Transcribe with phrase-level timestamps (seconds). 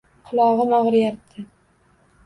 [0.29, 1.47] Qulog'im og'riyapti.